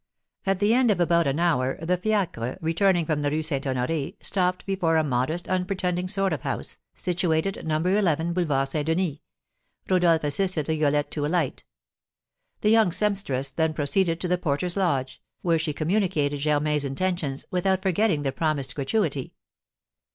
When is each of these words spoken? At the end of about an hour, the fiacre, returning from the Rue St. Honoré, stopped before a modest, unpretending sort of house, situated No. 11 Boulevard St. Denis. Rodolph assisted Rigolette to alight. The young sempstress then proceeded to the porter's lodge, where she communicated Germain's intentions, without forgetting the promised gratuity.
At 0.47 0.57
the 0.57 0.73
end 0.73 0.89
of 0.89 0.99
about 0.99 1.27
an 1.27 1.39
hour, 1.39 1.77
the 1.79 1.95
fiacre, 1.95 2.57
returning 2.59 3.05
from 3.05 3.21
the 3.21 3.29
Rue 3.29 3.43
St. 3.43 3.63
Honoré, 3.63 4.15
stopped 4.19 4.65
before 4.65 4.97
a 4.97 5.03
modest, 5.03 5.47
unpretending 5.47 6.07
sort 6.07 6.33
of 6.33 6.41
house, 6.41 6.79
situated 6.95 7.63
No. 7.67 7.77
11 7.79 8.33
Boulevard 8.33 8.67
St. 8.67 8.87
Denis. 8.87 9.19
Rodolph 9.87 10.23
assisted 10.23 10.67
Rigolette 10.67 11.11
to 11.11 11.23
alight. 11.27 11.65
The 12.61 12.71
young 12.71 12.91
sempstress 12.91 13.51
then 13.51 13.75
proceeded 13.75 14.19
to 14.21 14.27
the 14.27 14.39
porter's 14.39 14.75
lodge, 14.75 15.21
where 15.43 15.59
she 15.59 15.71
communicated 15.71 16.39
Germain's 16.39 16.83
intentions, 16.83 17.45
without 17.51 17.83
forgetting 17.83 18.23
the 18.23 18.31
promised 18.31 18.73
gratuity. 18.73 19.35